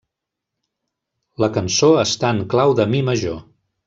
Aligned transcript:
La 1.45 1.49
cançó 1.59 1.89
està 2.07 2.31
en 2.37 2.41
clau 2.55 2.73
de 2.81 2.87
Mi 2.95 3.03
Major. 3.11 3.39